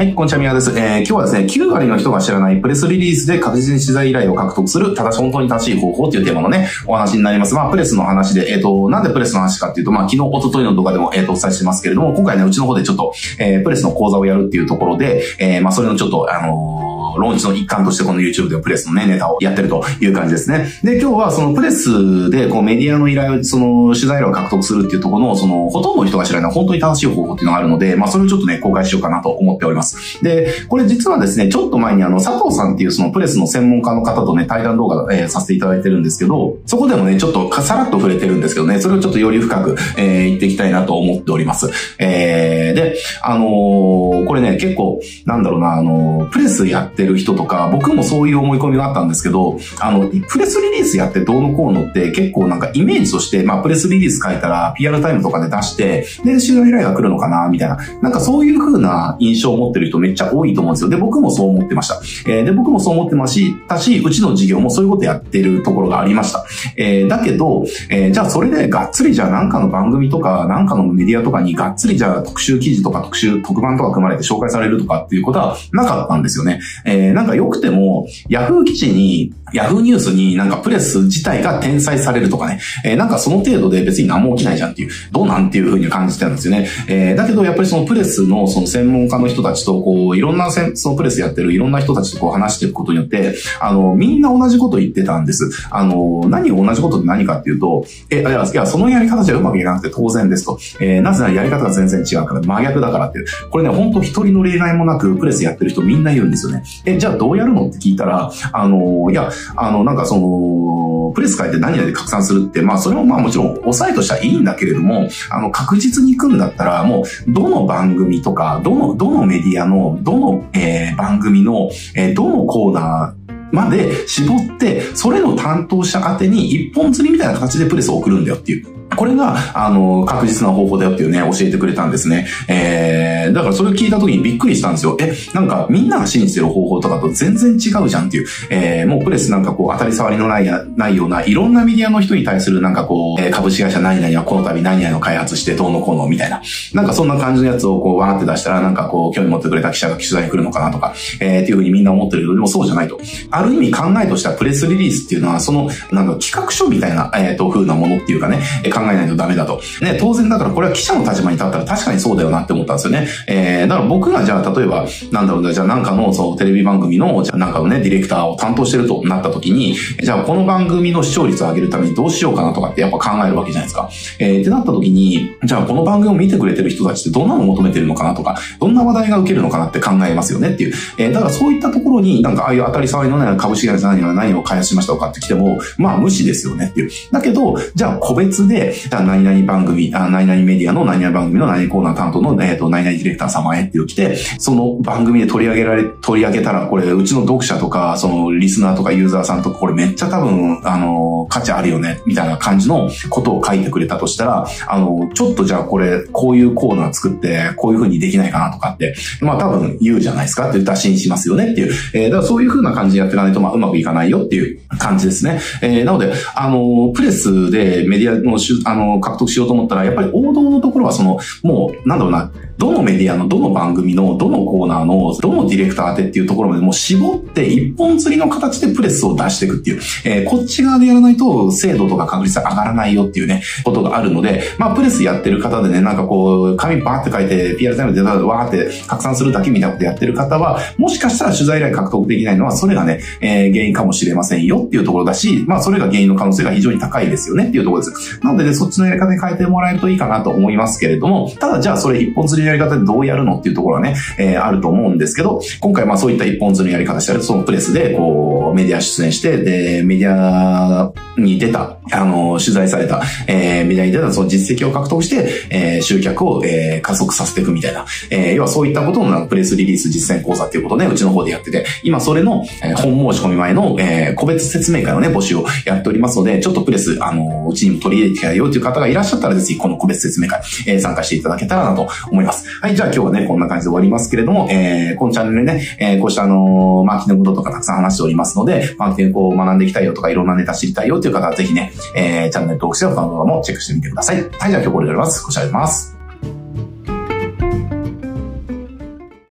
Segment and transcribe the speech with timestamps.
[0.00, 0.70] はい、こんにちは、宮です。
[0.70, 7.54] えー、今日はですね、9割の人が知らないプレスリリースで確実に取材依頼を獲得する、ただし本当に正しい方法というテーマのね、お話になります。
[7.54, 20.68] まあ、プレスの話で、えっ、ー、と、なんでプレスの話かっていうと、まあ、昨日、おとといの動画でも、えっ、ー、と、お伝えしてますけれども、今回ね、うちの方でちょっと、えー、プレスの講座をやるっていうところで、えー、まあ、それのちょっと、あのーローンチの一環としてこの YouTube でプレスのね、ネタをやってるという感じですね。
[20.82, 30.22] で、今日はそのプレスでこうメディアの依頼を、その取材依頼を獲得するっていうところの、そのほとんどの人が知らない本当に正しい方法っていうのがあるので、まあそれをちょっとね、公開しようかなと思っております。
[30.22, 41.70] で、これ実はですね、ちょっと前にあの、佐藤さんっていうそのプレスの専門家の方とね、対談動画、えー、させていただいてるんですけど、そこでもね、ちょっとさらっと触れてるんですけどね、それをちょっとより深く、えー、言っていきたいなと思っております。
[41.98, 57.78] えー、で、あのー、これね、結構、なんだろうな、あのー、プレスやっててる人とか、僕もそういう思い込みがあったんですけど、あの、プレスリリースやってどうのこうのって結構なんかイメージとして、まあ、プレスリリース書いたら PR タイムとかで出して、で、収納依頼が来るのかな、みたいな。
[58.02, 60.90] なんかそういう風な印象を持ってる人めっちゃ多いと思うんですよ。
[60.90, 62.00] で、僕もそう思ってました。
[62.30, 66.44] えー、で、僕もそう思ってましたし、うちの事業もそういうことやってるところがありました。
[66.76, 76.60] えー、だけど、えー、じゃあそれでがっつりじゃあなんかの番組とか、なんかのメディアとかにがっつりじゃあ特集記事とか特集、特番とか組まれて紹介されるとかっていうことはなかったんですよね。
[76.84, 86.68] ええー、なんか良くても、ヤフー記事に、ヤフーニュースになんかプレス自体が転載されるとかね、えー、なんかその程度で別に何も起きないじゃんっていう、どうなんっていう風に感じてたんですよね。
[86.88, 95.50] えー、だけどやっぱりそのプレスのその専門家の人たちとこう、いろんなせそのプレスやってるいろんな人たちとこう話していくことによって、あの、みんな同じこと言ってたんです。
[95.70, 100.58] あの、何を同じことって何かっていうと、え、いや、いやそのやり方じゃうまくいかなくて当然ですと。
[100.80, 103.26] えー、なぜならやり方が全然違うから真逆だからっていう。
[103.50, 106.62] これね、ほんと一人の例外もなくプレスやってる人みんな言うんですよね。
[106.84, 123.20] え、じゃあどうやるのって聞いたら、あの、いや、あの、なんかその、プレス書いて何々で拡散するって、まあそれもまあもちろん抑えとしてはいいんだけれども、あの、確実に行くんだったら、もう、どの番組とか、どの、どのメディアの、どの、えー、番組の、えー、どのコーナー、
[123.52, 128.79] まで絞って、それの担当者宛てに一本釣りみたいな形でプレスを送るんだよっていう。
[129.00, 132.26] これが、あの、確実な方法だよっていうね、教えてくれたんですね。
[132.48, 134.94] えー、だからそれを聞いた時にびっくりしたんですよ。
[135.00, 138.26] え、なんかみんなが信じてる方法とかと全然違うじゃんっていう。
[138.50, 146.42] えー、もうプレスなんかこう当たり障りのないや、ないようないろんなメディアの人に対するなんかこう、えー、株式会社何々はこの度何々を開発してどうのこうのみたいな。
[146.74, 153.00] なんかそんな感じのやつをこうわーって出したらなんかこう興味持ってくれた記者が取材に来るのかなとか、えー、っていうふうにみんな思ってるけど、でもそうじゃないと。
[153.30, 158.42] ある意味考えとしてはプレスリリースっていうのはその、なんか企画書みたいな、えっ、ー、と、風なものっていうかね、
[158.74, 159.60] 考ええないとダメだと。
[159.80, 163.08] ね、当然だからこれは記者の立場に立ったら確かにそうだよなって思ったんですよね。
[163.26, 173.88] えー、だから僕がじゃあ例えば、なんだろうな、じゃあなんかのそうテレビ番組の、じゃあなんかのね、ディレクターを担当してるとなった時に、じゃあこの番組の視聴率を上げるためにどうしようかなとかってやっぱ考えるわけじゃないですか。
[174.18, 180.74] えー、ってなった時に、じゃあこの番組を見てくれてる人たちってどんなの求めてるのかなとか、どんな話題が受けるのかなって考えますよねっていう。
[180.98, 186.90] えー、だからそういったところになんかああいう当たり障りのない株式会社何が何を開発しましたとかって来ても、まあ無視ですよねっていう。
[187.12, 215.40] だけど、じゃあ個別で、何々番組、あ何々メディアの何々番組の何々コーナー担当の、えっ、ー、と、何々ディレクター様へっていう来て、その番組で取り上げられ、取り上げたら、これ、うちの読者とか、そのリスナーとかユーザーさんとか、これめっちゃ多分、あの、価値あるよね、みたいな感じのことを書いてくれたとしたら、あの、ちょっとじゃあこれ、こういうコーナー作って、こういう風にできないかなとかって、まあ多分言うじゃないですかって打診しますよねっていう、えー、だからそういう風な感じでやっていかないと、まあうまくいかないよっていう感じですね。
[215.62, 218.38] えー、なので、あの、プレスでメディアの、
[218.70, 248.20] あの、獲得しようと思ったら、やっぱり王道のところはその、もう、なんだろうな、どのメディアの、どの番組の、どのコーナーの、どのディレクター宛てっていうところまでもう絞って一本釣りの形でプレスを出していくっていう、えー、こっち側でやらないと精度とか確率上がらないよっていうね、ことがあるので、まあ、プレスやってる方でね、なんかこう、紙バーって書いて、PR タイムでわーって拡散するだけみたいなことやってる方は、もしかしたら取材依頼獲得できないのは、それがね、えー、原因かもしれませんよっていうところだし、まあ、それが原因の可能性が非常に高いですよねっていうところです。
[248.22, 282.48] なのでね、そっちのやり方に変えてもらえるといいかなと思いますけれども、ただじゃあそれ一本釣りのやり方でどうやるのっていうところはね、えー、あると思うんですけど、今回まあそういった一本釣りのやり方したら、そのプレスでこう、メディア出演して、で、メディアに出た、あの、取材された、えー、メディアに出たその実績を獲得して、えー、集客を、えー、加速させていくみたいな、えー、要はそういったことのプレスリリース実践講座っていうことね、うちの方でやってて、今それの、えー、本申し込み前の、えー、個別説明会のね、募集をやっておりますので、ちょっとプレス、あの、うちにも取り入れてやよという方がいらっしゃったら、ぜひこの個別説明会、えー、参加していただけたらなと思います。
[282.60, 294.16] はい、じゃあ今日はね、こんな感じで終わりますけれども、えー、このチャンネルでね、えー、こうしたあのー、マーケティングこととかたくさん話しておりますので、マーケティングを学んでいきたいよとか、いろんなネタ知りたいよという方はぜひね、えー、チャンネル登録して他の動画もチェックしてみてください。
[294.16, 295.24] はい、じゃあ今日これで終わります。
[295.24, 295.89] ご視聴あります。